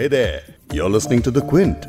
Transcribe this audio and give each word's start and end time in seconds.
Hey 0.00 0.08
there, 0.08 0.40
you're 0.72 0.88
listening 0.88 1.20
to 1.22 1.30
The 1.30 1.40
Quint. 1.48 1.82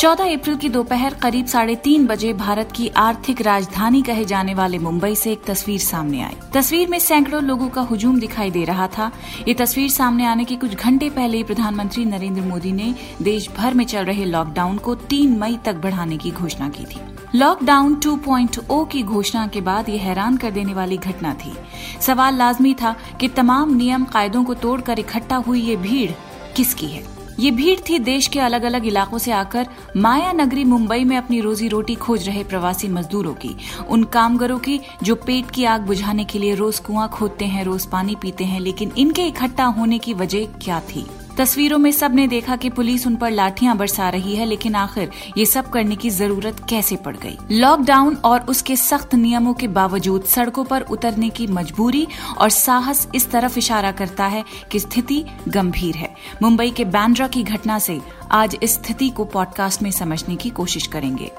चौदह 0.00 0.32
अप्रैल 0.34 0.56
की 0.56 0.68
दोपहर 0.68 1.14
करीब 1.14 1.46
साढ़े 1.46 1.74
तीन 1.76 2.06
बजे 2.06 2.32
भारत 2.32 2.72
की 2.76 2.88
आर्थिक 2.96 3.40
राजधानी 3.42 4.02
कहे 4.02 4.24
जाने 4.24 4.54
वाले 4.54 4.78
मुंबई 4.78 5.14
से 5.14 5.32
एक 5.32 5.42
तस्वीर 5.46 5.80
सामने 5.80 6.22
आई। 6.22 6.36
तस्वीर 6.54 6.88
में 6.88 6.98
सैकड़ों 6.98 7.42
लोगों 7.44 7.68
का 7.68 7.80
हुजूम 7.80 8.20
दिखाई 8.20 8.50
दे 8.50 8.64
रहा 8.64 8.86
था। 8.88 9.10
ये 9.48 9.54
तस्वीर 9.54 9.90
सामने 9.90 10.26
आने 10.26 10.44
के 10.44 10.56
कुछ 10.56 10.74
घंटे 10.74 11.10
पहले 11.10 11.36
ही 11.36 11.44
प्रधानमंत्री 11.44 12.04
नरेंद्र 12.04 12.42
मोदी 12.42 12.72
ने 12.72 12.94
देश 13.22 13.50
भर 13.58 13.74
में 13.74 13.84
चल 13.84 14.04
रहे 14.04 14.24
लॉकडाउन 14.24 14.78
को 14.78 14.94
तीन 15.10 15.38
मई 15.38 15.58
तक 15.64 15.82
बढ़ाने 15.82 16.18
की 16.18 16.30
घोषणा 16.30 16.68
की 16.68 16.84
थी। 16.84 17.00
लॉकडाउन 17.34 17.94
2.0 17.94 18.84
की 18.90 19.02
घोषणा 19.02 19.46
के 19.46 19.60
बाद 19.60 19.88
ये 19.88 19.96
हैरान 19.96 20.36
कर 20.36 20.50
देने 20.50 20.74
वाली 20.74 20.96
घटना 20.96 21.34
थी। 21.34 21.52
सवाल 22.00 22.34
लाजमी 22.34 22.74
था 22.74 22.96
कि 23.20 23.28
तमाम 23.28 23.74
नियम 23.74 24.04
कायदों 24.04 24.44
को 24.44 24.54
तोड़कर 24.54 24.98
इकट्ठा 24.98 25.36
हुई 25.36 25.60
ये 25.60 25.76
भीड़ 25.76 26.10
किसकी 26.56 26.86
है? 26.86 27.04
ये 27.40 27.50
भीड़ 27.50 27.80
थी 27.80 27.98
देश 27.98 28.26
के 28.26 28.40
अलग 28.40 28.62
अलग 28.62 28.86
इलाकों 28.86 29.18
से 29.18 29.32
आकर 29.32 29.66
माया 29.96 30.32
नगरी 30.32 30.64
मुंबई 30.64 31.04
में 31.04 31.16
अपनी 31.16 31.40
रोजी 31.40 31.68
रोटी 31.68 31.94
खोज 31.94 32.26
रहे 32.28 32.44
प्रवासी 32.44 32.88
मजदूरों 32.88 33.34
की, 33.34 33.56
उन 33.88 34.04
कामगारों 34.04 34.58
की 34.58 34.80
जो 35.02 35.14
पेट 35.14 35.50
की 35.50 35.64
आग 35.64 35.80
बुझाने 35.80 36.24
के 36.24 36.38
लिए 36.38 36.54
रोज 36.54 36.78
कुआँ 36.78 37.08
खोदते 37.08 37.44
हैं, 37.44 37.64
रोज 37.64 37.86
पानी 37.86 38.14
पीते 38.14 38.44
हैं, 38.44 38.60
लेकिन 38.60 38.92
इनके 38.98 39.22
इकट्ठा 39.22 39.64
होने 39.64 39.98
की 39.98 40.14
वजह 40.14 40.44
क्या 40.44 40.80
थी? 40.80 41.06
तस्वीरों 41.40 41.78
में 41.78 41.92
सबने 41.92 42.26
देखा 42.28 42.56
कि 42.56 42.70
पुलिस 42.70 43.06
उन 43.06 43.16
पर 43.16 43.30
लाठियाँ 43.30 43.76
बरसा 43.76 44.08
रही 44.08 44.36
है, 44.36 44.46
लेकिन 44.46 44.74
आखिर 44.74 45.10
ये 45.38 45.46
सब 45.46 45.70
करने 45.70 45.96
की 45.96 46.10
ज़रूरत 46.10 46.66
कैसे 46.68 46.96
पड़ 46.96 47.16
गई? 47.16 47.38
लॉकडाउन 47.50 48.14
और 48.14 48.40
उसके 48.40 48.76
सख्त 48.76 49.14
नियमों 49.14 49.54
के 49.54 49.68
बावजूद 49.68 50.24
सड़कों 50.24 50.64
पर 50.64 50.80
उतरने 50.80 51.28
की 51.28 51.46
मजबूरी 51.46 52.06
और 52.38 52.48
साहस 52.48 53.08
इस 53.14 53.30
तरफ़ 53.30 53.58
इशारा 53.58 53.92
करता 53.92 54.26
है 54.26 54.44
कि 54.72 54.80
स्थिति 54.80 55.24
गंभीर 55.48 55.94
है। 55.94 56.14
मुंबई 56.42 56.70
के 56.70 56.84
बैंड्रा 56.84 57.28
की 57.28 57.42
घटना 57.42 57.78
से 57.78 58.00
आज 58.30 58.56
इस 58.62 58.74
स्थिति 58.74 59.08
को 59.08 59.24
पॉडकास्ट 59.24 59.82
में 59.82 59.90
समझने 59.90 60.36
की 60.36 60.50
कोशिश 60.50 60.86
करेंगे। 60.86 61.30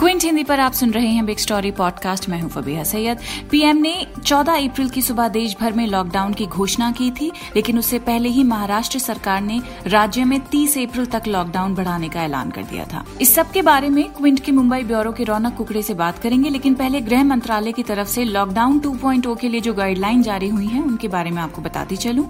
क्विंट 0.00 0.24
हिंदी 0.24 0.44
पर 0.44 0.60
आप 0.60 0.72
सुन 0.72 0.90
रहे 0.90 1.06
हैं 1.06 1.26
बिग 1.26 1.38
स्टोरी 1.38 1.70
पॉडकास्ट। 1.70 2.28
मैं 2.28 2.40
हूँ 2.40 2.50
फबीहा 2.50 2.84
सैयद। 2.84 3.18
पीएम 3.50 3.76
ने 3.76 4.06
14 4.24 4.68
अप्रैल 4.68 4.88
की 4.88 5.02
सुबह 5.02 5.28
देश 5.28 5.56
भर 5.60 5.72
में 5.72 5.86
लॉकडाउन 5.86 6.34
की 6.34 6.46
घोषणा 6.46 6.92
की 6.92 7.10
थी, 7.10 7.32
लेकिन 7.56 7.78
उससे 7.78 7.98
पहले 7.98 8.28
ही 8.28 8.44
महाराष्ट्र 8.44 8.98
सरकार 8.98 9.40
ने 9.40 9.60
राज्य 9.86 10.24
में 10.24 10.40
30 10.40 10.78
अप्रैल 10.78 11.06
तक 11.06 11.22
लॉकडाउन 11.28 11.74
बढ़ाने 11.74 12.08
का 12.08 12.22
ऐलान 12.22 12.50
कर 12.50 12.62
दिया 12.62 12.84
था। 12.84 13.04
इस 13.20 13.34
सब 13.34 13.50
के 13.50 13.62
बारे 13.62 13.88
में 13.88 14.12
क्विंट 14.12 14.40
के 14.40 14.52
मुंबई 14.52 14.82
ब्यूरो 14.82 15.12
के 15.12 15.24
रौनक 15.24 15.54
कुकड़े 15.54 15.82
से 15.82 15.94
बात 15.94 16.18
करेंगे, 16.18 16.50
लेकिन 16.50 16.74
पहले 16.74 17.00
गृह 17.00 17.24
मंत्रालय 17.24 17.72
की 17.72 17.82
तरफ़ 17.82 18.08
से 18.08 18.24
लॉकडाउन 18.24 18.78
टू 18.78 19.34
के 19.34 19.48
लिए 19.48 19.60
जो 19.60 19.74
गाइडलाइन 19.74 20.22
जारी 20.22 20.48
हुई 20.48 20.66
है, 20.66 20.82
उनके 20.82 21.08
बारे 21.08 21.30
में 21.30 21.42
आपको 21.42 21.62
बताती 21.62 21.96
चलूँ। 21.96 22.28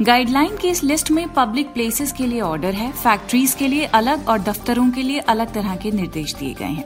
गाइडलाइन 0.00 0.56
की 0.56 0.68
इस 0.68 0.82
लिस्ट 0.84 1.10
में 1.10 1.28
पब्लिक 1.34 1.72
प्लेसेस 1.74 2.12
के 2.12 2.26
लिए 2.26 2.40
ऑर्डर 2.40 2.74
है 2.74 2.90
फैक्ट्रीज 2.92 3.52
के 3.54 3.68
लिए 3.68 3.84
अलग 3.94 4.28
और 4.28 4.38
दफ्तरों 4.38 4.88
के 4.90 5.02
लिए 5.02 5.18
अलग 5.28 5.52
तरह 5.54 5.74
के 5.76 5.90
निर्देश 5.90 6.34
दिए 6.34 6.52
गए 6.54 6.64
हैं। 6.64 6.84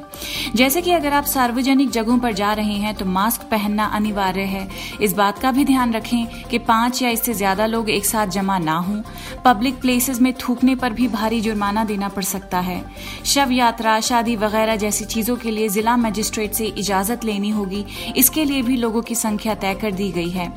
जैसे 0.57 0.83
कि 0.83 0.91
अगर 0.91 1.13
आप 1.13 1.25
सार्वजनिक 1.25 1.91
जगहों 1.91 2.19
पर 2.19 2.33
जा 2.33 2.53
रहे 2.53 2.75
हैं 2.75 2.95
तो 2.95 3.05
मास्क 3.07 3.43
पहनना 3.51 3.85
अनिवार्य 3.87 4.43
है। 4.43 4.67
इस 5.03 5.13
बात 5.13 5.39
का 5.39 5.51
भी 5.53 5.65
ध्यान 5.65 5.93
रखें 5.93 6.47
कि 6.51 6.59
पाँच 6.61 7.03
या 7.03 7.11
इससे 7.11 7.35
ज़्यादा 7.35 7.67
लोग 7.67 7.91
एक 7.91 8.07
साथ 8.07 8.27
जमा 8.29 8.59
ना 8.59 8.77
हों। 8.79 9.01
पब्लिक 9.45 9.81
प्लेसेस 9.81 10.21
में 10.21 10.33
थूकने 10.39 10.75
पर 10.75 10.93
भी 10.93 11.09
भारी 11.09 11.41
जुर्माना 11.41 11.85
देना 11.85 12.09
पड़ 12.09 12.25
सकता 12.25 12.61
है। 12.61 12.83
शव 13.25 13.53
यात्रा, 13.53 13.99
शादी 14.01 14.37
वगैरह 14.37 14.77
जैसी 14.77 15.05
चीज़ों 15.07 15.37
के 15.37 15.51
लिए 15.51 15.69
जिला 15.69 15.97
मजिस्ट्रेट 15.99 16.53
से 16.53 16.67
इजाज़त 16.69 17.25
लेनी 17.25 17.51
होगी। 17.51 17.85
इसके 18.17 18.45
लिए 18.45 18.63
भी 18.63 18.77
लोगों 18.77 19.03
की 19.03 19.15
संख्या 19.17 19.55
तय 19.57 19.75
कर 19.75 19.93
दी 19.93 20.11
गई 20.13 20.31
है। 20.31 20.51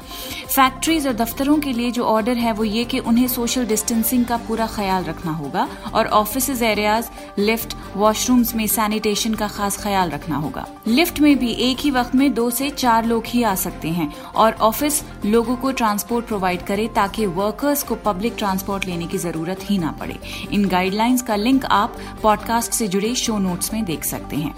फैक्ट्रीज 0.47 1.07
और 1.07 1.13
दफ्तरों 1.15 1.59
के 1.59 1.73
लिए 1.73 1.91
जो 1.91 2.03
ऑर्डर 2.05 2.37
है 2.37 2.44
वो 2.53 2.63
ये 2.63 2.83
कि 2.83 2.99
उन्हें 2.99 3.27
सोशल 3.27 3.65
डिस्टेंसिंग 3.65 4.25
का 4.25 4.37
पूरा 4.37 4.67
ख्याल 4.67 5.03
रखना 5.03 5.31
होगा 5.31 5.67
और 5.93 6.07
ऑफ़िस 6.07 6.61
एरियाज़ 6.61 7.09
लिफ्ट 7.39 7.75
वॉशरूम्स 7.95 8.55
में 8.55 8.67
सैनिटेशन 8.67 9.33
का 9.33 9.47
खास 9.47 9.77
ख्याल 9.77 10.09
रखना 10.09 10.35
होगा। 10.35 10.67
लिफ्ट 10.87 11.19
में 11.19 11.37
भी 11.39 11.51
एक 11.51 11.77
ही 11.79 11.91
वक्त 11.91 12.15
में 12.15 12.33
दो 12.33 12.49
से 12.49 12.69
चार 12.69 13.05
लोग 13.05 13.23
ही 13.25 13.43
आ 13.43 13.55
सकते 13.55 13.89
हैं 13.89 14.13
और 14.35 14.53
ऑफ़िस 14.53 15.03
लोगों 15.25 15.55
को 15.55 15.71
ट्रांसपोर्ट 15.71 16.25
प्रोवाइड 16.25 16.65
करे 16.65 16.87
ताकि 16.87 17.25
वर्कर्स 17.25 17.83
को 17.83 17.95
पब्लिक 17.95 18.35
ट्रांसपोर्ट 18.37 18.85
लेने 18.85 19.07
की 19.07 19.17
ज़रूरत 19.17 19.59
ही 19.61 19.77
ना 19.77 19.91
पड़े। 19.91 20.19
इन 20.51 20.65
गाइडलाइंस 20.65 21.21
का 21.21 21.35
लिंक 21.35 21.65
आप 21.65 21.97
पॉडकास्ट 22.23 22.71
से 22.71 22.87
जुड़े 22.87 23.15
शो 23.15 23.37
नोट्स 23.37 23.73
में 23.73 23.85
देख 23.85 24.03
सकते 24.03 24.35
हैं। 24.35 24.55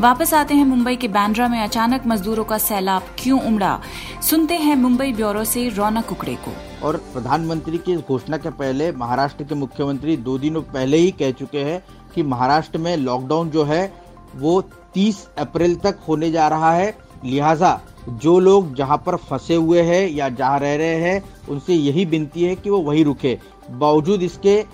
वापस 0.00 0.34
आते 0.34 0.54
हैं 0.54 0.64
मुंबई 0.64 0.96
के 0.96 1.08
बैंड्रा 1.08 1.48
में 1.48 1.60
अचानक 1.60 2.02
मजदूरों 2.06 2.44
का 2.44 2.58
सैलाब 2.58 3.02
क्यों 3.18 3.40
उमड़ा? 3.40 3.80
सुनते 4.22 4.54
हैं 4.54 4.76
मुंबई 4.76 5.12
ब्यूरो 5.12 5.44
से 5.44 5.68
रौनक 5.68 6.06
कुकड़े 6.06 6.34
को। 6.34 6.54
और 6.82 6.96
प्रधानमंत्री 7.12 7.78
की 7.78 7.92
इस 7.92 8.00
घोषणा 8.00 8.36
के 8.36 8.50
पहले 8.50 8.90
महाराष्ट्र 8.92 9.44
के 9.44 9.54
मुख्यमंत्री 9.54 10.16
दो 10.16 10.38
दिनों 10.38 10.62
पहले 10.62 10.96
ही 10.96 11.10
कह 11.10 11.30
चुके 11.30 11.58
हैं 11.58 11.82
कि 12.14 12.22
महाराष्ट्र 12.22 12.78
में 12.78 12.96
लॉकडाउन 12.96 13.50
जो 13.50 13.64
है, 13.64 13.92
वो 14.36 14.60
30 14.94 15.26
अप्रैल 15.38 15.76
तक 15.76 15.98
होने 16.08 16.30
जा 16.30 16.48
रहा 16.48 16.72
है। 16.72 16.94
लिहाजा 17.24 17.80
जो 18.08 18.38
लोग 18.40 18.74
जहाँ 18.74 19.02
पर 19.06 19.16
फंसे 19.16 19.54
हुए 19.54 19.82
हैं 19.82 20.08
या 20.08 20.28
जहाँ 20.28 20.58
रह 20.58 20.74
रहे 20.76 21.00
हैं, 21.00 21.22
उनसे 21.48 21.74
यही 21.74 22.04
विनती 22.04 22.42
है 22.42 22.54
कि 22.54 22.70
वो 22.70 22.80
वही 22.80 23.02
रुके। 23.02 23.38
बावजूद 23.70 24.22
इसके, 24.22 24.64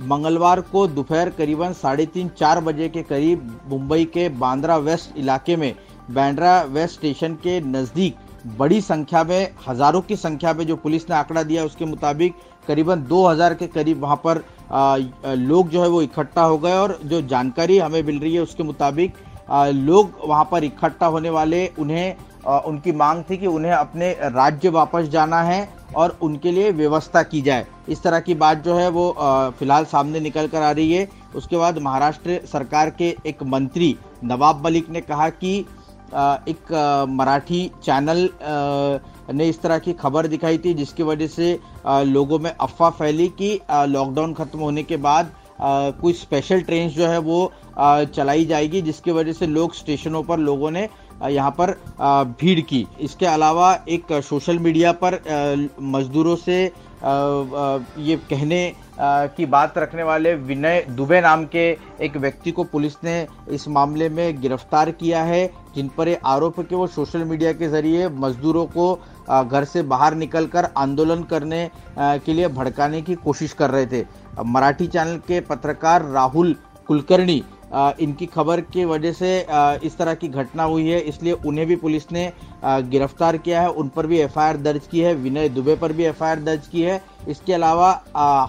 मंगलवार 0.00 0.60
को 0.60 0.86
दोपहर 0.86 1.30
करीबन 1.30 1.72
साढ़े 1.72 2.06
तीन, 2.06 2.28
चार 2.28 2.60
बजे 2.60 2.88
के 2.88 3.02
करीब 3.02 3.60
मुंबई 3.68 4.04
के 4.04 4.28
बांद्रा 4.28 4.76
वेस्ट 4.76 5.18
इलाके 5.18 5.56
में 5.56 5.74
बैंड्रा 6.10 6.60
वेस्ट 6.62 6.94
स्टेशन 6.94 7.34
के 7.34 7.60
नज़दीक 7.60 8.16
बड़ी 8.46 8.80
संख्या 8.80 9.22
में 9.24 9.48
हज़ारों 9.68 10.00
की 10.00 10.16
संख्या 10.16 10.52
में 10.52 10.66
जो 10.66 10.76
पुलिस 10.76 11.08
ने 11.10 11.16
आंकड़ा 11.16 11.42
दिया 11.42 11.64
उसके 11.64 11.84
मुताबिक 11.84 12.34
करीबन 12.68 13.02
2000 13.02 13.54
के 13.54 13.66
करीब 13.66 14.00
वहाँ 14.02 14.16
पर 14.24 14.42
आ, 14.72 14.96
लोग 15.26 15.68
जो 15.68 15.82
है 15.82 15.88
वो 15.88 16.02
इकट्ठा 16.02 16.42
हो 16.42 16.58
गए 16.58 16.72
और 16.72 16.98
जो 17.04 17.20
जानकारी 17.22 17.78
हमें 17.78 18.02
मिल 18.02 18.18
रही 18.18 18.34
है 18.34 18.40
उसके 18.40 18.62
मुताबिक 18.62 19.14
आ, 19.50 19.66
लोग 19.66 20.18
वहाँ 20.24 20.48
पर 20.50 20.64
इकट्ठा 20.64 21.06
होने 21.06 21.30
वाले 21.30 21.66
उन्हें 21.78 22.14
आ, 22.46 22.58
उनकी 22.58 22.92
मांग 22.92 23.22
थी 23.30 23.36
कि 23.36 23.46
उन्हें 23.46 23.72
अपने 23.72 24.10
राज्य 24.12 24.68
वापस 24.68 25.08
जाना 25.08 25.42
है 25.42 25.68
और 25.96 26.16
उनके 26.22 26.52
लिए 26.52 26.70
व्यवस्था 26.70 27.22
की 27.22 27.40
जाए। 27.42 27.66
इस 27.88 28.02
तरह 28.02 28.20
की 28.20 28.34
बात 28.34 28.62
जो 28.64 28.74
है 28.76 28.88
वो 28.90 29.14
फ़िलहाल 29.58 29.84
सामने 29.84 30.20
निकल 30.20 30.46
कर 30.46 30.62
आ 30.62 30.70
रही 30.70 30.92
है। 30.92 31.08
उसके 31.36 31.56
बाद 31.56 31.78
महाराष्ट्र 31.78 32.40
सरकार 32.46 32.90
के 32.90 33.14
एक 33.26 33.42
मंत्री 33.42 33.96
नवाब 34.24 34.64
मलिक 34.64 34.88
ने 34.90 35.00
कहा 35.00 35.28
कि 35.28 35.64
एक 36.14 36.72
मराठी 37.10 37.70
चैनल 37.84 38.28
ने 39.32 39.48
इस 39.48 39.60
तरह 39.62 39.78
की 39.78 39.92
खबर 39.94 40.26
दिखाई 40.26 40.58
थी, 40.58 40.74
जिसकी 40.74 41.02
वजह 41.02 41.26
से 41.26 41.58
लोगों 41.86 42.38
में 42.38 42.50
अफवाह 42.50 42.90
फैली 42.90 43.28
कि 43.30 43.54
लॉकडाउन 43.70 44.34
खत्म 44.34 44.58
होने 44.58 44.82
के 44.82 44.96
बाद 44.98 45.32
कोई 45.60 46.12
स्पेशल 46.12 46.60
ट्रेन 46.60 46.88
जो 46.90 47.06
है 47.06 47.18
वो 47.20 47.52
चलाई 47.78 48.44
जाएगी, 48.44 48.82
जिसकी 48.82 49.10
वजह 49.10 49.32
से 49.32 49.46
लोग 49.46 49.74
स्टेशनों 49.74 50.22
पर 50.22 50.38
लोगों 50.40 50.70
ने 50.70 50.88
यहाँ 51.24 51.50
पर 51.60 51.70
भीड़ 52.40 52.60
की। 52.60 52.86
इसके 53.00 53.26
अलावा 53.26 53.72
एक 53.88 54.12
सोशल 54.22 54.58
मीडिया 54.58 54.92
पर 55.04 55.20
मजदूरों 55.80 56.36
से 56.36 56.64
ये 57.02 58.16
कहने 58.30 58.74
की 59.00 59.46
बात 59.46 59.78
रखने 59.78 60.02
वाले 60.02 60.34
विनय 60.34 60.80
दुबे 60.90 61.20
नाम 61.20 61.44
के 61.46 61.64
एक 62.00 62.16
व्यक्ति 62.16 62.50
को 62.50 62.64
पुलिस 62.64 62.94
ने 63.04 63.26
इस 63.48 63.66
मामले 63.68 64.08
में 64.08 64.40
गिरफ़्तार 64.40 64.90
किया 64.90 65.22
है, 65.22 65.46
जिन 65.74 65.88
पर 65.88 66.08
ये 66.08 66.18
आरोप 66.24 66.58
है 66.58 66.64
कि 66.64 66.74
वो 66.74 66.86
सोशल 66.86 67.24
मीडिया 67.24 67.52
के 67.52 67.68
ज़रिए 67.68 68.08
मजदूरों 68.08 68.66
को 68.68 68.94
घर 69.44 69.64
से 69.64 69.82
बाहर 69.84 70.14
निकलकर 70.14 70.68
आंदोलन 70.76 71.22
करने 71.22 71.70
के 71.98 72.32
लिए 72.32 72.48
भड़काने 72.50 73.02
की 73.02 73.14
कोशिश 73.14 73.52
कर 73.52 73.70
रहे 73.70 73.86
थे। 73.86 74.04
मराठी 74.44 74.86
चैनल 74.86 75.16
के 75.18 75.40
पत्रकार 75.40 76.04
राहुल 76.04 76.54
कुलकर्णी 76.88 77.42
इनकी 77.74 78.26
खबर 78.26 78.60
की 78.62 78.84
वजह 78.84 79.12
से 79.14 79.30
इस 79.84 79.96
तरह 79.98 80.14
की 80.14 80.28
घटना 80.28 80.62
हुई 80.64 80.88
है। 80.88 81.00
इसलिए 81.02 81.32
उन्हें 81.32 81.66
भी 81.66 81.76
पुलिस 81.76 82.10
ने 82.12 82.32
गिरफ़्तार 82.64 83.36
किया 83.38 83.62
है। 83.62 83.70
उन 83.70 83.88
पर 83.88 84.06
भी 84.06 84.18
एफआईआर 84.20 84.56
दर्ज 84.58 84.86
की 84.86 85.00
है। 85.00 85.14
विनय 85.16 85.48
दुबे 85.50 85.76
पर 85.76 85.92
भी 85.92 86.04
एफआईआर 86.04 86.40
दर्ज 86.42 86.66
की 86.66 86.82
है। 86.82 87.00
इसके 87.28 87.52
अलावा 87.52 87.90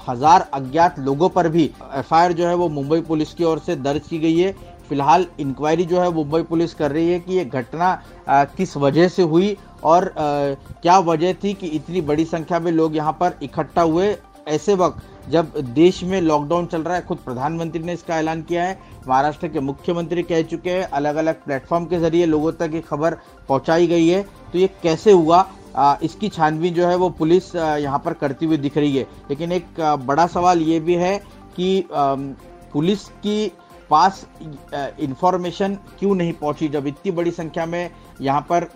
हज़ार 0.10 0.48
अज्ञात 0.54 1.00
लोगों 1.00 1.30
पर 1.30 1.50
भी 1.50 1.64
एफआईआर 1.96 2.34
जो 2.34 2.48
है 2.48 2.56
वो 2.56 2.70
मुंबई 2.72 3.02
पुलिस 3.04 3.34
की 3.34 3.44
ओर 3.44 3.60
से 3.60 3.76
दर्ज 3.78 4.08
की 4.08 4.20
गई 4.20 4.40
है। 4.40 4.52
फ़िलहाल 4.90 5.26
इंक्वायरी 5.40 5.84
जो 5.86 6.00
है 6.02 6.12
मुंबई 6.14 6.42
पुलिस 6.44 6.74
कर 6.74 6.92
रही 6.92 7.12
है 7.12 7.20
कि 7.20 7.34
ये 7.34 7.46
घटना 7.46 8.02
किस 8.30 8.76
वजह 8.78 9.08
से 9.08 9.24
हुई 9.24 9.56
और 9.84 10.08
आ, 10.08 10.54
क्या 10.82 10.98
वजह 11.02 11.34
थी 11.34 11.54
कि 11.54 11.68
इतनी 11.70 12.02
बड़ी 12.04 12.26
संख्या 12.26 12.60
में 12.60 12.72
लोग 12.72 12.96
यहाँ 12.96 13.18
पर 13.20 13.38
इकट्ठा 13.44 13.82
हुए। 13.82 14.16
ऐसे 14.48 14.74
वक्त 14.76 15.13
जब 15.30 15.54
देश 15.74 16.04
में 16.04 16.20
लॉकडाउन 16.22 16.66
चल 16.66 16.82
रहा 16.84 16.96
है 16.96 17.02
खुद 17.06 17.18
प्रधानमंत्री 17.18 17.84
ने 17.84 17.94
इसका 17.94 18.18
ऐलान 18.20 18.42
किया 18.42 18.64
है। 18.64 18.78
महाराष्ट्र 19.08 19.48
के 19.48 19.60
मुख्यमंत्री 19.60 20.24
कह 20.24 20.42
चुके 20.44 20.70
हैं 20.70 20.84
अलग 20.92 21.16
अलग 21.16 21.44
प्लेटफॉर्म 21.44 21.86
के 21.86 22.00
ज़रिए 22.00 22.26
लोगों 22.26 22.52
तक 22.52 22.72
ये 22.74 22.82
खबर 22.82 23.18
पहुंचाई 23.50 23.88
गई 23.88 24.08
है। 24.08 24.22
तो 24.54 24.58
ये 24.60 24.68
कैसे 24.84 25.12
हुआ? 25.12 25.46
आ, 25.76 25.96
इसकी 26.04 26.30
छानबीन 26.30 26.74
जो 26.74 26.88
है 26.88 26.96
वो 26.96 27.10
पुलिस 27.12 27.56
यहाँ 27.56 28.00
पर 28.06 28.14
करती 28.14 28.46
हुई 28.46 28.58
दिख 28.58 28.78
रही 28.78 28.98
है। 28.98 29.08
लेकिन 29.30 29.52
एक 29.52 29.80
बड़ा 30.06 30.28
सवाल 30.28 30.62
ये 30.62 30.80
भी 30.80 30.96
है 30.96 31.18
कि 31.56 31.88
पुलिस 31.92 33.04
की 33.24 33.52
पास 33.90 34.26
इंफॉर्मेशन 34.74 35.78
क्यों 36.00 36.16
नहीं 36.16 36.34
पहुँची? 36.34 36.68
जब 36.68 36.88
इतनी 36.88 37.12
बड़ी 37.12 37.32
संख्या 37.32 37.66
में 37.66 37.90
यहाँ 38.22 38.42
पर 38.52 38.68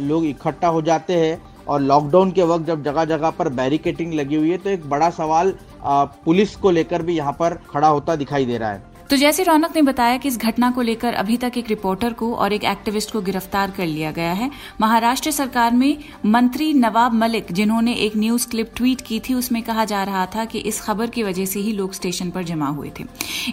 लोग 0.00 0.24
इकट्ठा 0.26 0.68
हो 0.68 0.82
जाते 0.82 1.16
हैं 1.16 1.59
और 1.70 1.80
लॉकडाउन 1.80 2.30
के 2.32 2.42
वक्त 2.42 2.66
जब 2.66 2.82
जगह 2.84 3.04
जगह 3.06 3.30
पर 3.30 3.48
बैरिकेटिंग 3.54 4.14
लगी 4.14 4.36
हुई 4.36 4.50
है 4.50 4.56
तो 4.58 4.70
एक 4.70 4.88
बड़ा 4.90 5.10
सवाल 5.10 5.54
पुलिस 5.84 6.54
को 6.56 6.70
लेकर 6.70 7.02
भी 7.02 7.16
यहाँ 7.16 7.32
पर 7.32 7.54
खड़ा 7.70 7.88
होता 7.88 8.16
दिखाई 8.16 8.46
दे 8.46 8.58
रहा 8.58 8.70
है। 8.70 8.89
तो 9.10 9.16
जैसे 9.16 9.42
रौनक 9.42 9.72
ने 9.76 9.82
बताया 9.82 10.16
कि 10.16 10.28
इस 10.28 10.36
घटना 10.38 10.70
को 10.70 10.82
लेकर 10.82 11.14
अभी 11.14 11.36
तक 11.36 11.52
एक 11.56 11.68
रिपोर्टर 11.68 12.12
को 12.12 12.34
और 12.34 12.52
एक 12.52 12.64
एक्टिविस्ट 12.64 13.12
को 13.12 13.20
गिरफ़्तार 13.20 13.70
कर 13.70 13.86
लिया 13.86 14.10
गया 14.10 14.32
है। 14.32 14.50
महाराष्ट्र 14.80 15.30
सरकार 15.30 15.72
में 15.72 15.96
मंत्री 16.26 16.72
नवाब 16.74 17.14
मलिक, 17.14 17.50
जिन्होंने 17.52 17.94
एक 17.94 18.16
न्यूज़ 18.16 18.48
क्लिप 18.48 18.70
ट्वीट 18.76 19.00
की 19.00 19.18
थी, 19.20 19.34
उसमें 19.34 19.62
कहा 19.62 19.84
जा 19.84 20.02
रहा 20.04 20.24
था 20.26 20.44
कि 20.44 20.58
इस 20.58 20.80
खबर 20.80 21.10
की 21.10 21.22
वजह 21.22 21.44
से 21.44 21.60
ही 21.60 21.72
लोग 21.72 21.92
स्टेशन 21.92 22.30
पर 22.30 22.42
जमा 22.42 22.68
हुए 22.68 22.90
थे। 23.00 23.04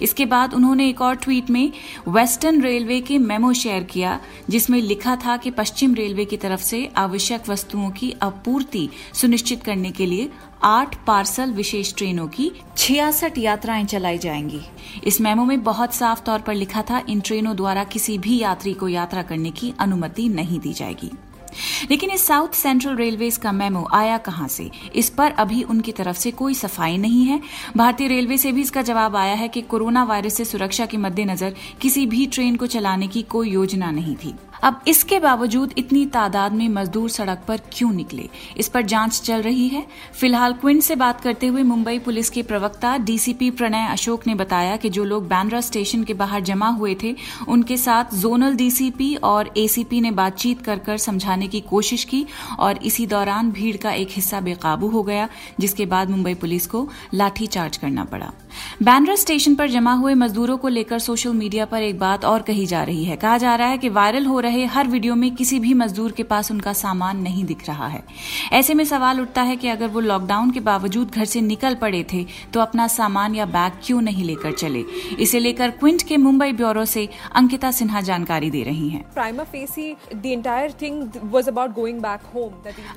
इसके 0.02 0.26
बाद 0.26 0.54
उन्होंने 0.54 0.90
एक 0.90 1.02
और 1.02 1.16
ट्वीट 1.16 1.50
में 1.50 1.72
वेस्टर्न 2.08 2.62
रेलवे 2.62 3.00
के 3.02 3.18
मेमो 3.18 3.54
शेयर 3.54 3.84
किया, 3.84 4.20
जिसमें 4.50 4.82
लिखा 4.82 5.16
था 5.16 5.38
कि 5.38 5.52
पश्चिम 5.52 5.96
रेलवे 5.96 6.26
की 6.26 6.38
तरफ़ 6.38 6.62
से 6.62 6.90
आवश्यक 6.98 7.50
वस्तुओं 7.50 7.90
की 7.92 8.14
आपूर्ति 8.22 8.90
सुनिश्चित 9.14 9.64
करने 9.64 9.92
के 9.92 10.06
लिए 10.06 10.30
आठ 10.64 11.06
पार्सल 11.06 11.52
विशेष 11.52 11.94
ट्रेनों 11.96 12.28
की 12.28 12.52
छियासठ 12.78 13.38
यात्राएँ 13.38 13.86
चलाई 13.86 14.18
जाएँगी। 14.18 14.62
इस 15.04 15.22
मेमो 15.22 15.46
में 15.46 15.64
बहुत 15.64 15.94
साफ़ 15.94 16.22
तौर 16.22 16.40
पर 16.40 16.54
लिखा 16.56 16.82
था, 16.82 17.04
इन 17.10 17.20
ट्रेनों 17.20 17.56
द्वारा 17.56 17.84
किसी 17.84 18.18
भी 18.18 18.40
यात्री 18.40 18.74
को 18.74 18.88
यात्रा 18.88 19.22
करने 19.22 19.52
की 19.52 19.74
अनुमति 19.80 20.30
नहीं 20.30 20.60
दी 20.60 20.74
जाएगी। 20.74 21.12
लेकिन 21.92 22.12
इस 22.12 22.28
साउथ 22.28 22.50
सेंट्रल 22.50 22.96
रेलवे 22.96 23.30
का 23.30 23.52
मेमो 23.52 23.88
आया 23.94 24.18
कहाँ 24.18 24.48
से? 24.48 24.72
इस 24.96 25.10
पर 25.10 25.32
अभी 25.32 25.64
उनकी 25.64 25.92
तरफ़ 25.92 26.18
से 26.18 26.32
कोई 26.32 26.54
सफ़ाई 26.54 26.98
नहीं 26.98 27.26
है। 27.26 27.42
भारतीय 27.78 28.08
रेलवे 28.08 28.38
से 28.38 28.52
भी 28.52 28.62
इसका 28.62 28.82
जवाब 28.82 29.16
आया 29.16 29.34
है 29.34 29.48
कि 29.48 29.62
कोरोना 29.62 30.04
वायरस 30.04 30.34
से 30.34 30.46
सुरक्षा 30.46 30.86
के 30.86 30.98
मद्देनजर 30.98 31.56
किसी 31.82 32.06
भी 32.06 32.26
ट्रेन 32.26 32.56
को 32.56 32.68
चलाने 32.68 33.08
की 33.08 33.22
कोई 33.22 33.50
योजना 33.50 33.92
नहीं 33.92 34.16
थी। 34.16 34.36
अब 34.64 34.82
इसके 34.88 35.20
बावजूद 35.20 35.74
इतनी 35.78 36.06
तादाद 36.06 36.54
में 36.54 36.70
मजदूर 36.70 37.10
सड़क 37.10 37.42
पर 37.48 37.62
क्यों 37.74 37.92
निकले? 37.92 38.30
इस 38.58 38.68
पर 38.68 38.82
जाँच 38.82 39.22
चल 39.22 39.42
रही 39.42 39.68
है। 39.68 39.86
फ़िलहाल 40.14 40.54
क्विंट 40.54 40.82
से 40.84 40.96
बात 40.96 41.22
करते 41.22 41.48
हुए 41.48 41.64
मुंबई 41.64 42.00
पुलिस 42.00 42.30
के 42.30 42.44
प्रवक्ता 42.44 42.98
डीसीपी 42.98 43.52
प्रणय 43.52 43.88
अशोक 43.88 44.28
ने 44.28 44.36
बताया 44.36 44.78
कि 44.78 44.90
जो 44.90 45.04
लोग 45.04 45.28
बैंड्रा 45.28 45.62
स्टेशन 45.62 46.04
के 46.04 46.14
बाहर 46.14 46.42
जमा 46.42 46.68
हुए 46.68 46.96
थे, 47.04 47.16
उनके 47.48 47.78
साथ 47.78 48.16
जोनल 48.16 48.56
डीसीपी 48.56 49.16
और 49.16 49.54
एसीपी 49.58 50.02
ने 50.02 50.12
बातचीत 50.12 50.62
कर 50.62 50.80
कर 50.80 50.98
समझाने 50.98 51.48
की 51.48 51.62
कोशिश 51.62 52.04
की 52.04 52.26
और 52.60 52.78
इसी 52.78 53.06
दौरान 53.08 53.52
भीड़ 53.52 53.78
का 53.78 53.92
एक 53.92 54.08
हिस्सा 54.12 54.40
बेकाबू 54.40 54.88
हो 54.88 55.04
गया, 55.04 55.30
जिसके 55.60 55.86
बाद 55.86 56.10
मुंबई 56.10 56.34
पुलिस 56.34 56.68
को 56.68 56.90
लाठीचार्ज 57.14 57.78
करना 57.78 58.04
पड़ा। 58.04 58.32
बैंड्रा 58.84 59.16
स्टेशन 59.16 59.56
पर 59.56 59.70
जमा 59.70 59.94
हुए 59.94 60.14
मजदूरों 60.14 60.58
को 60.58 60.68
लेकर 60.68 61.00
सोशल 61.00 61.34
मीडिया 61.34 61.66
पर 61.66 61.84
एक 61.84 62.00
बात 62.00 62.26
और 62.26 62.42
कही 62.42 62.66
जा 62.66 62.84
रही 62.84 63.04
है। 63.04 63.16
कहा 63.16 63.38
जा 63.38 63.56
रहा 63.56 63.68
है 63.68 63.78
कि 63.78 63.90
वायरल 63.90 64.26
हो 64.26 64.40
रहे 64.40 64.66
हर 64.66 64.88
वीडियो 64.88 65.16
में 65.16 65.30
किसी 65.36 65.60
भी 65.60 65.74
मजदूर 65.74 66.12
के 66.12 66.24
पास 66.24 66.52
उनका 66.52 66.74
सामान 66.74 67.22
नहीं 67.22 67.44
दिख 67.46 67.68
रहा 67.68 67.88
है। 67.88 68.04
ऐसे 68.54 68.74
में 68.74 68.84
सवाल 68.86 69.22
उठता 69.22 69.42
है 69.42 69.56
कि 69.56 69.68
अगर 69.68 69.88
वो 69.88 70.00
लॉकडाउन 70.00 70.52
के 70.52 70.60
बावजूद 70.60 71.12
घर 71.12 71.26
से 71.26 71.42
निकल 71.42 71.76
पड़े 71.76 72.06
थे 72.14 72.26
तो 72.54 72.60
अपना 72.60 72.88
सामान 72.88 73.36
या 73.36 73.46
बैग 73.48 73.80
क्यों 73.84 74.02
नहीं 74.02 74.24
लेकर 74.24 74.52
चले? 74.54 74.84
इसे 75.20 75.40
लेकर 75.40 75.70
क्विंट 75.70 76.04
के 76.04 76.18
मुंबई 76.18 76.52
ब्यूरो 76.54 76.86
से 76.86 77.08
अंकिता 77.36 77.72
सिन्हा 77.72 78.02
जानकारी 78.02 78.50
दे 78.50 78.64
रही 78.64 78.90
हैं। 78.90 79.04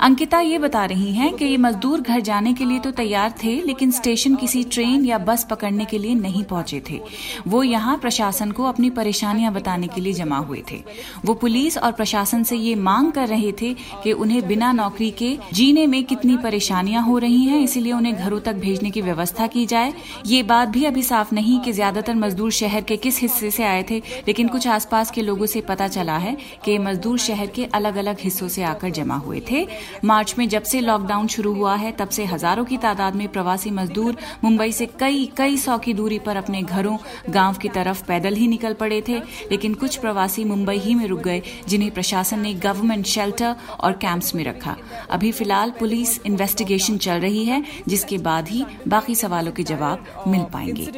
अंकिता 0.01 0.41
ये 0.41 0.59
बता 0.59 0.85
रही 0.85 1.13
हैं 1.15 1.33
कि 1.35 1.45
ये 1.45 1.57
मजदूर 1.57 2.01
घर 2.01 2.21
जाने 2.21 2.53
के 2.55 2.65
लिए 2.65 2.79
तो 2.79 2.91
तैयार 2.93 3.35
थे 3.45 3.55
लेकिन 3.63 3.91
स्टेशन 3.91 4.35
किसी 4.37 4.63
ट्रेन 4.65 5.05
या 5.05 5.19
बस 5.21 5.45
पकड़ने 5.51 5.85
के 5.85 5.99
लिए 5.99 6.15
नहीं 6.17 6.45
पहुँचे 6.45 6.83
थे। 6.91 7.01
वो 7.49 7.63
यहाँ 7.63 7.97
प्रशासन 7.99 8.51
को 8.51 8.65
अपनी 8.65 8.91
परेशानियाँ 8.93 9.53
बताने 9.53 9.87
के 9.87 10.01
लिए 10.01 10.13
जमा 10.13 10.39
हुए 10.39 10.63
थे। 10.71 10.83
वो 11.25 11.35
पुलिस 11.37 11.79
और 11.79 11.93
प्रशासन 11.93 12.43
से 12.43 12.57
ये 12.57 12.75
मांग 12.77 13.11
कर 13.13 13.29
रहे 13.29 13.53
थे 13.53 13.73
कि 14.03 14.13
उन्हें 14.15 14.47
बिना 14.49 14.73
नौकरी 14.73 15.11
के 15.13 15.37
जीने 15.53 15.87
में 15.87 16.03
कितनी 16.05 16.37
परेशानियाँ 16.39 17.03
हो 17.03 17.19
रही 17.19 17.45
हैं, 17.45 17.61
इसीलिए 17.61 17.93
उन्हें 17.93 18.15
घरों 18.17 18.41
तक 18.41 18.55
भेजने 18.57 18.91
की 18.91 19.01
व्यवस्था 19.03 19.47
की 19.47 19.65
जाए। 19.67 19.93
ये 20.27 20.43
बात 20.45 20.69
भी 20.69 20.85
अभी 20.85 21.03
साफ़ 21.03 21.35
नहीं 21.35 21.59
कि 21.61 21.73
ज़्यादातर 21.73 22.15
मजदूर 22.17 22.51
शहर 22.53 22.83
के 22.83 22.97
किस 22.99 23.21
हिस्से 23.21 23.51
से 23.51 23.65
आए 23.65 23.83
थे, 23.91 23.99
लेकिन 24.29 24.49
कुछ 24.49 24.67
आसपास 24.69 25.11
के 25.11 25.23
लोगों 25.23 25.47
से 25.47 25.61
पता 25.63 25.89
चला 25.89 26.17
है 26.19 26.37
कि 26.65 26.79
मजदूर 26.81 27.19
शहर 27.19 27.47
के 27.49 27.65
अलग 27.75 27.97
अलग 27.97 28.21
हिस्सों 28.21 28.49
से 28.49 28.63
आकर 28.65 28.91
जमा 28.91 29.17
हुए 29.17 29.43
थे। 29.51 29.67
मार्च 30.05 30.35
में 30.39 30.49
जब 30.49 30.63
से 30.63 30.81
लॉकडाउन 30.81 31.27
शुरू 31.29 31.55
हुआ 31.55 31.75
है, 31.77 31.93
तब 31.93 32.09
से 32.09 32.25
हज़ारों 32.25 32.65
की 32.65 32.77
तादाद 32.79 33.15
में 33.15 33.27
प्रवासी 33.29 33.71
मजदूर 33.73 34.17
मुंबई 34.45 34.73
से 34.73 34.87
कई 35.01 35.25
कई 35.41 35.57
सौ 35.57 35.79
की 35.79 35.95
दूरी 35.95 36.19
पर 36.19 36.37
अपने 36.37 36.63
घरों 36.63 36.97
गाँव 37.31 37.55
की 37.55 37.69
तरफ़ 37.69 38.03
पैदल 38.05 38.35
ही 38.35 38.47
निकल 38.49 38.75
पड़े 38.75 39.03
थे 39.09 39.19
लेकिन 39.51 39.75
कुछ 39.75 39.97
प्रवासी 39.97 40.45
मुंबई 40.45 40.77
ही 40.79 40.95
में 40.95 41.07
रुक 41.07 41.21
गए 41.21 41.43
जिन्हें 41.69 41.91
प्रशासन 41.91 42.41
ने 42.41 42.55
गवर्नमेंट 42.55 43.07
शेल्टर 43.07 43.57
और 43.81 43.93
कैंप्स 43.93 44.35
में 44.35 44.45
रखा। 44.45 44.77
अभी 45.11 45.33
फ़िलहाल 45.33 45.71
पुलिस 45.71 46.21
इन्वेस्टिगेशन 46.27 46.97
चल 46.99 47.21
रही 47.21 47.45
है 47.45 47.63
जिसके 47.89 48.19
बाद 48.19 48.49
ही 48.49 48.65
बाकी 48.89 49.15
सवालों 49.15 49.53
के 49.53 49.63
जवाब 49.63 50.25
मिल 50.29 50.43
पाएँगे। 50.43 50.89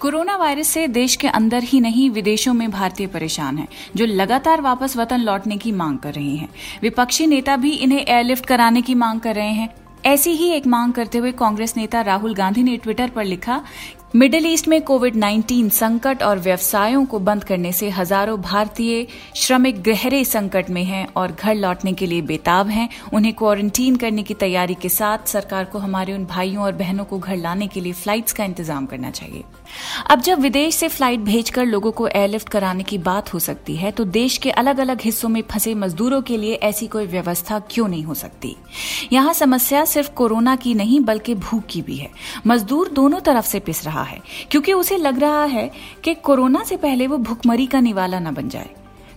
कोरोना 0.00 0.36
वायरस 0.36 0.68
से 0.68 0.86
देश 0.88 1.16
के 1.16 1.28
अंदर 1.28 1.62
ही 1.62 1.80
नहीं 1.80 2.10
विदेशों 2.10 2.54
में 2.54 2.70
भारतीय 2.70 3.06
परेशान 3.06 3.58
हैं, 3.58 3.68
जो 3.96 4.06
लगातार 4.06 4.60
वापस 4.60 4.96
वतन 4.96 5.20
लौटने 5.20 5.56
की 5.56 5.72
मांग 5.72 5.98
कर 5.98 6.14
रहे 6.14 6.34
हैं। 6.36 6.48
विपक्षी 6.82 7.26
नेता 7.26 7.56
भी 7.56 7.70
इन्हें 7.70 8.04
एयरलिफ्ट 8.08 8.46
कराने 8.46 8.82
की 8.82 8.94
मांग 8.94 9.20
कर 9.20 9.34
रहे 9.34 9.52
हैं। 9.52 9.74
ऐसी 10.04 10.30
ही 10.30 10.50
एक 10.50 10.66
मांग 10.66 10.92
करते 10.92 11.18
हुए 11.18 11.32
कांग्रेस 11.32 11.72
नेता 11.76 12.02
राहुल 12.04 12.34
गांधी 12.34 12.62
ने 12.62 12.76
ट्विटर 12.76 13.10
पर 13.10 13.24
लिखा 13.24 13.60
मिडिल 14.14 14.46
ईस्ट 14.46 14.68
में 14.68 14.80
कोविड 14.82 15.14
19 15.14 15.70
संकट 15.70 16.22
और 16.22 16.38
व्यवसायों 16.38 17.04
को 17.06 17.18
बंद 17.18 17.44
करने 17.44 17.72
से 17.72 17.88
हज़ारों 17.90 18.40
भारतीय 18.40 19.06
श्रमिक 19.36 19.82
गहरे 19.82 20.24
संकट 20.24 20.70
में 20.70 20.82
हैं 20.84 21.06
और 21.16 21.32
घर 21.32 21.54
लौटने 21.54 21.92
के 21.92 22.06
लिए 22.06 22.22
बेताब 22.22 22.68
हैं। 22.68 22.88
उन्हें 23.12 23.32
क्वारंटीन 23.34 23.96
करने 23.96 24.22
की 24.22 24.34
तैयारी 24.34 24.74
के 24.74 24.88
साथ 24.88 25.26
सरकार 25.28 25.64
को 25.64 25.78
हमारे 25.78 26.12
उन 26.12 26.24
भाइयों 26.26 26.62
और 26.64 26.72
बहनों 26.74 27.04
को 27.04 27.18
घर 27.18 27.36
लाने 27.36 27.66
के 27.66 27.80
लिए 27.80 27.92
फ्लाइट्स 27.92 28.32
का 28.32 28.44
इंतज़ाम 28.44 28.86
करना 28.86 29.10
चाहिए। 29.10 29.42
अब 30.10 30.20
जब 30.20 30.40
विदेश 30.40 30.74
से 30.74 30.88
फ़्लाइट 30.88 31.20
भेजकर 31.20 31.66
लोगों 31.66 31.92
को 31.92 32.06
एयरलिफ्ट 32.08 32.48
कराने 32.48 32.82
की 32.82 32.98
बात 33.00 33.32
हो 33.34 33.38
सकती 33.38 33.76
है 33.76 33.90
तो 33.90 34.04
देश 34.06 34.36
के 34.38 34.50
अलग 34.52 34.78
अलग 34.80 35.00
हिस्सों 35.00 35.28
में 35.28 35.42
फंसे 35.50 35.74
मजदूरों 35.74 36.22
के 36.22 36.36
लिए 36.36 36.54
ऐसी 36.62 36.86
कोई 36.86 37.06
व्यवस्था 37.06 37.58
क्यों 37.70 37.88
नहीं 37.88 38.04
हो 38.04 38.14
सकती? 38.14 38.56
यहाँ 39.12 39.32
समस्या 39.34 39.84
सिर्फ़ 39.84 40.10
कोरोना 40.12 40.56
की 40.56 40.74
नहीं, 40.74 41.00
बल्कि 41.00 41.34
भूख 41.36 41.62
की 41.70 41.82
भी 41.82 41.96
है। 41.96 42.10
मजदूर 42.46 42.88
दोनों 42.92 43.20
तरफ़ 43.20 43.46
से 43.46 43.60
पिस 43.60 43.84
रहा 43.86 43.95
है, 44.02 44.20
क्योंकि 44.50 44.72
उसे 44.72 44.96
लग 44.96 45.20
रहा 45.20 45.44
है 45.44 45.70
कि 46.04 46.14
कोरोना 46.14 46.64
से 46.64 46.76
पहले 46.76 47.06
वो 47.06 47.18
भुखमरी 47.18 47.66
का 47.66 47.80
निवाला 47.80 48.18
ना 48.18 48.30
बन 48.30 48.48
जाए। 48.48 48.70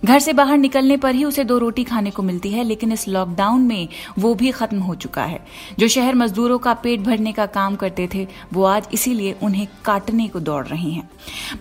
घर 0.04 0.18
से 0.18 0.32
बाहर 0.32 0.58
निकलने 0.58 0.96
पर 0.96 1.14
ही 1.14 1.24
उसे 1.24 1.44
दो 1.44 1.58
रोटी 1.58 1.84
खाने 1.84 2.10
को 2.10 2.22
मिलती 2.22 2.50
है, 2.50 2.64
लेकिन 2.64 2.92
इस 2.92 3.06
लॉकडाउन 3.08 3.60
में 3.60 3.88
वो 4.18 4.34
भी 4.34 4.50
खत्म 4.50 4.78
हो 4.78 4.94
चुका 4.94 5.24
है। 5.24 5.40
जो 5.78 5.88
शहर 5.88 6.14
मजदूरों 6.14 6.58
का 6.58 6.74
पेट 6.74 7.00
भरने 7.00 7.32
का 7.32 7.46
काम 7.46 7.76
करते 7.76 8.08
थे, 8.14 8.26
वो 8.52 8.64
आज 8.64 8.88
इसीलिए 8.92 9.36
उन्हें 9.42 9.66
काटने 9.84 10.28
को 10.28 10.40
दौड़ 10.40 10.66
रहे 10.66 10.90
हैं। 10.90 11.08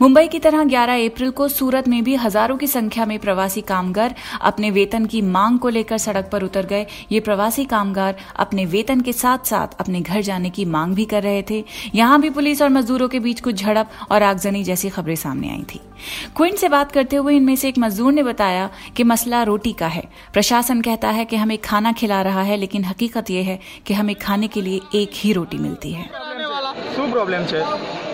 मुंबई 0.02 0.28
की 0.28 0.40
तरह 0.40 0.64
11 0.64 1.06
अप्रैल 1.06 1.32
को 1.32 1.48
सूरत 1.48 1.88
में 1.88 2.04
भी 2.04 2.16
हज़ारों 2.16 2.58
की 2.58 2.68
संख्या 2.68 3.06
में 3.06 3.18
प्रवासी 3.20 3.62
कामगार 3.62 4.16
अपने 4.42 4.72
वेतन 4.72 5.06
की 5.06 5.22
मांग 5.22 5.60
को 5.60 5.70
लेकर 5.70 5.98
सड़क 5.98 6.30
पर 6.32 6.44
उतर 6.44 6.66
गए। 6.66 6.86
ये 7.12 7.20
प्रवासी 7.20 7.66
कामगार 7.66 8.16
अपने 8.36 8.66
वेतन 8.66 9.02
के 9.02 9.14
साथ 9.14 9.46
साथ 9.46 9.80
अपने 9.80 10.02
घर 10.02 10.22
जाने 10.22 10.50
की 10.50 10.66
मांग 10.66 10.96
भी 10.96 11.06
कर 11.06 11.24
रहे 11.24 11.44
थे। 11.50 11.64
यहाँ 11.96 12.22
भी 12.22 12.30
पुलिस 12.30 12.62
और 12.62 12.70
मजदूरों 12.70 13.08
के 13.08 13.20
बीच 13.20 13.42
कुछ 13.42 13.56
झड़प 13.56 13.90
और 14.12 14.24
आगजनी 14.24 14.64
जैसी 14.64 14.90
खबरें 14.90 15.16
सामने 15.16 15.50
आई 15.50 15.64
थी। 15.64 15.80
क्विंट 16.36 16.58
से 16.58 16.70
बात 16.70 16.92
करते 16.92 17.16
हुए 17.16 17.36
इनमें 17.36 17.56
से 17.56 17.70
एक 17.70 17.78
मजदूर 17.78 18.14
ने 18.14 18.24
बताया 18.24 18.70
कि 18.98 19.04
मसला 19.04 19.44
रोटी 19.44 19.74
का 19.74 19.88
है। 19.88 20.04
प्रशासन 20.34 20.82
कहता 20.82 21.10
है 21.10 21.26
कि 21.26 21.36
हमें 21.36 21.58
खाना 21.58 21.92
खिला 21.92 22.22
रहा 22.22 22.42
है, 22.42 22.58
लेकिन 22.58 22.84
हकीकत 22.84 23.30
यह 23.30 23.46
है 23.46 23.60
कि 23.86 23.94
हमें 23.94 24.16
खाने 24.16 24.48
के 24.48 24.62
लिए 24.62 24.82
एक 24.96 25.12
ही 25.14 25.34
रोटी 25.34 25.58
मिलती 25.58 25.92
है। 25.92 26.10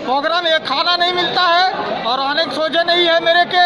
प्रोग्राम 0.06 0.46
ये 0.46 0.58
खाना 0.66 0.96
नहीं 0.96 1.12
मिलता 1.12 1.42
है 1.44 2.04
और 2.06 2.20
आने 2.20 2.44
की 2.44 2.54
सोचे 2.56 2.82
नहीं 2.84 3.06
है 3.06 3.18
मेरे 3.24 3.44
के। 3.46 3.64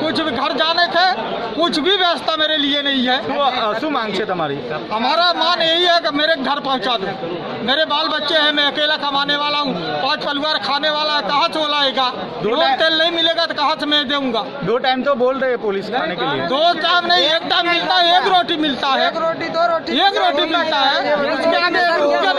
कुछ 0.00 0.20
भी 0.20 0.30
घर 0.32 0.52
जाने 0.56 0.86
के 0.88 1.06
कुछ 1.54 1.78
भी 1.78 1.90
व्यवस्था 1.92 2.36
मेरे 2.36 2.56
लिए 2.56 2.82
नहीं 2.82 3.06
है। 3.06 3.80
शु 3.80 3.90
मांग 3.90 4.14
से 4.14 4.24
तुम्हारी। 4.24 4.56
हमारा 4.92 5.32
मान 5.34 5.62
यही 5.62 5.84
है 5.84 5.98
कि 6.00 6.10
मेरे 6.16 6.34
घर 6.36 6.60
पहुँचा 6.60 6.96
दो। 6.96 7.06
मेरे 7.66 7.84
बाल 7.86 8.08
बच्चे 8.08 8.34
हैं 8.36 8.52
मैं 8.52 8.64
अकेला 8.66 8.96
कमाने 8.98 9.36
वाला 9.36 9.58
हूँ 9.58 9.72
पाँच 10.02 10.24
परिवार 10.24 10.58
खाने 10.66 10.90
वाला 10.90 11.20
कहाँ 11.22 11.48
से 11.48 11.58
बोलाएगा 11.58 12.08
दो 12.42 12.56
तेल 12.78 12.98
नहीं 12.98 13.10
मिलेगा 13.12 13.46
तो 13.46 13.54
कहाँ 13.54 13.76
से 13.80 13.86
मैं 13.86 14.06
दूँगा 14.08 14.42
दो 14.64 14.76
टाइम 14.78 15.02
तो 15.02 15.14
बोल 15.16 15.38
रहे 15.38 15.56
पुलिस 15.58 15.90
खाने 15.90 16.16
के 16.16 16.24
लिए। 16.26 16.46
दो 16.48 16.62
टाइम 16.80 17.06
नहीं 17.06 17.24
एक 17.26 17.48
टाइम 17.50 17.68
मिलता 17.68 17.94
है 17.94 18.16
एक 18.18 18.26
रोटी 18.28 18.56
मिलता 18.58 18.88
है। 18.90 19.08
एक 19.08 19.16
रोटी 19.18 19.48
दो 19.48 19.66
रोटी 19.68 19.98
एक 19.98 20.16
रोटी 20.18 20.44
मिलता 20.52 20.78
है। 20.78 22.37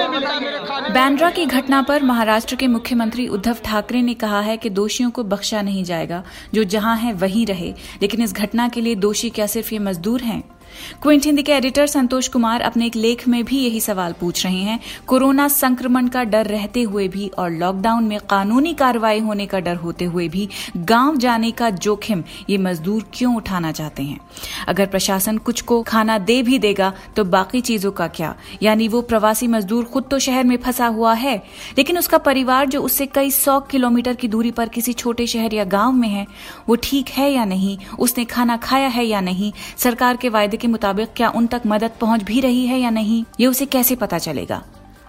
बैंड्रा 0.93 1.29
की 1.31 1.45
घटना 1.45 1.81
पर 1.81 2.03
महाराष्ट्र 2.03 2.55
के 2.55 2.67
मुख्यमंत्री 2.67 3.27
उद्धव 3.27 3.57
ठाकरे 3.65 4.01
ने 4.01 4.13
कहा 4.13 4.41
है 4.41 4.57
कि 4.57 4.69
दोषियों 4.69 5.11
को 5.11 5.23
बख्शा 5.23 5.61
नहीं 5.61 5.83
जाएगा। 5.83 6.23
जो 6.53 6.63
जहाँ 6.63 6.97
है 6.97 7.13
वहीं 7.13 7.45
रहे। 7.45 7.73
लेकिन 8.01 8.21
इस 8.21 8.33
घटना 8.33 8.67
के 8.67 8.81
लिए 8.81 8.95
दोषी 8.95 9.29
क्या 9.29 9.47
सिर्फ़ 9.47 9.73
ये 9.73 9.79
मजदूर 9.79 10.21
हैं? 10.21 10.58
क्विंट 11.01 11.25
हिंदी 11.25 11.43
के 11.43 11.51
एडिटर 11.51 11.88
संतोष 11.88 12.27
कुमार 12.27 12.62
अपने 12.62 12.86
एक 12.86 12.95
लेख 12.95 13.27
में 13.27 13.43
भी 13.45 13.59
यही 13.59 13.79
सवाल 13.81 14.13
पूछ 14.13 14.45
रहे 14.45 14.57
हैं। 14.57 14.79
कोरोना 15.07 15.48
संक्रमण 15.48 16.07
का 16.07 16.24
डर 16.24 16.45
रहते 16.45 16.81
हुए 16.81 17.07
भी 17.07 17.27
और 17.38 17.51
लॉकडाउन 17.51 18.03
में 18.03 18.19
कानूनी 18.29 18.74
कार्रवाई 18.74 19.19
होने 19.19 19.45
का 19.45 19.59
डर 19.59 19.75
होते 19.75 20.05
हुए 20.05 20.27
भी 20.27 20.48
गाँव 20.77 21.17
जाने 21.17 21.51
का 21.51 21.69
जोखिम 21.69 22.24
ये 22.50 22.57
मजदूर 22.57 23.05
क्यों 23.13 23.36
उठाना 23.36 23.71
चाहते 23.71 24.03
हैं? 24.03 24.19
अगर 24.67 24.86
प्रशासन 24.86 25.38
कुछ 25.38 25.62
को 25.62 25.81
खाना 25.83 26.17
दे 26.19 26.41
भी 26.43 26.59
देगा 26.59 26.93
तो 27.15 27.24
बाकी 27.25 27.62
चीज़ों 27.62 27.91
का 27.91 28.07
क्या? 28.07 28.36
यानी 28.63 28.88
वो 28.88 29.01
प्रवासी 29.01 29.48
मजदूर 29.48 29.83
खुद 29.83 30.07
तो 30.12 30.19
शहर 30.19 30.43
में 30.43 30.57
फंसा 30.57 30.88
हुआ 30.88 31.13
है, 31.13 31.36
लेकिन 31.77 31.98
उसका 31.98 32.17
परिवार 32.17 32.67
जो 32.67 32.81
उससे 32.81 33.05
कई 33.05 33.31
सौ 33.31 33.59
किलोमीटर 33.62 34.15
की 34.15 34.27
दूरी 34.27 34.51
पर 34.51 34.69
किसी 34.69 34.93
छोटे 34.93 35.27
शहर 35.27 35.53
या 35.53 35.63
गाँव 35.63 35.91
में 35.91 36.07
है, 36.09 36.25
वो 36.69 36.75
ठीक 36.75 37.09
है 37.09 37.31
या 37.31 37.45
नहीं? 37.45 37.77
उसने 38.00 38.25
खाना 38.25 38.57
खाया 38.57 38.88
है 38.88 39.05
या 39.05 39.21
नहीं? 39.21 39.51
सरकार 39.77 40.17
के 40.17 40.29
वायदे 40.29 40.57
के 40.57 40.67
मुताबिक 40.69 41.13
क्या 41.15 41.29
उन 41.31 41.47
तक 41.47 41.61
मदद 41.67 41.91
पहुँच 42.01 42.23
भी 42.23 42.39
रही 42.41 42.65
है 42.67 42.79
या 42.79 42.89
नहीं, 42.91 43.23
ये 43.39 43.47
उसे 43.47 43.65
कैसे 43.67 43.95
पता 43.97 44.17
चलेगा? 44.19 44.63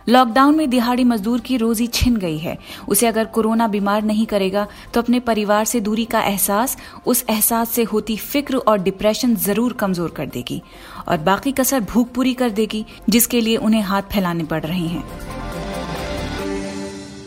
लॉकडाउन 0.08 0.56
में 0.56 0.68
दिहाड़ी 0.70 1.04
मजदूर 1.04 1.40
की 1.40 1.56
रोजी 1.56 1.86
छिन 1.88 2.16
गई 2.16 2.38
है। 2.38 2.56
उसे 2.88 3.06
अगर 3.06 3.24
कोरोना 3.26 3.66
बीमार 3.68 4.02
नहीं 4.02 4.24
करेगा 4.26 4.66
तो 4.94 5.00
अपने 5.00 5.20
परिवार 5.20 5.64
से 5.64 5.80
दूरी 5.80 6.04
का 6.04 6.20
एहसास, 6.22 6.76
उस 7.06 7.24
एहसास 7.30 7.70
से 7.70 7.82
होती 7.84 8.16
फ़िक्र 8.18 8.56
और 8.58 8.78
डिप्रेशन 8.80 9.34
ज़रूर 9.36 9.72
कमज़ोर 9.72 10.10
कर 10.10 10.26
देगी 10.28 10.60
और 11.08 11.18
बाकी 11.20 11.52
कसर 11.52 11.80
भूख 11.82 12.08
पूरी 12.08 12.34
कर 12.34 12.50
देगी, 12.52 12.84
जिसके 13.08 13.40
लिए 13.40 13.56
उन्हें 13.58 13.82
हाथ 13.82 14.02
फैलाने 14.12 14.44
पड़ 14.44 14.62
रहे 14.62 14.86
हैं। 14.86 15.04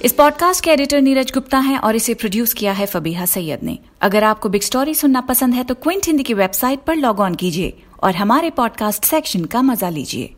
इस 0.01 0.13
पॉडकास्ट 0.13 0.63
के 0.63 0.71
एडिटर 0.71 1.01
नीरज 1.01 1.31
गुप्ता 1.33 1.59
हैं 1.59 1.77
और 1.77 1.95
इसे 1.95 2.13
प्रोड्यूस 2.13 2.53
किया 2.53 2.71
है 2.73 2.85
फबीहा 2.85 3.25
सैयद 3.27 3.59
ने। 3.63 3.77
अगर 4.01 4.23
आपको 4.23 4.49
बिग 4.49 4.61
स्टोरी 4.61 4.93
सुनना 4.95 5.21
पसंद 5.23 5.53
है 5.53 5.63
तो 5.63 5.75
क्विंट 5.75 6.07
हिंदी 6.07 6.23
की 6.23 6.33
वेबसाइट 6.33 6.79
पर 6.79 6.95
लॉग 6.95 7.19
ऑन 7.19 7.35
कीजिए। 7.35 7.73
और 8.03 8.15
हमारे 8.15 8.49
पॉडकास्ट 8.49 9.05
सेक्शन 9.05 9.45
का 9.45 9.61
मज़ा 9.61 9.89
लीजिए। 9.89 10.33